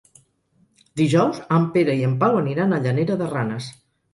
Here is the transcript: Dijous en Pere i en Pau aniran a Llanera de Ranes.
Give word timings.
Dijous 1.01 1.37
en 1.57 1.69
Pere 1.77 1.97
i 1.99 2.03
en 2.09 2.17
Pau 2.25 2.41
aniran 2.41 2.73
a 2.79 2.83
Llanera 2.87 3.19
de 3.25 3.33
Ranes. 3.37 3.71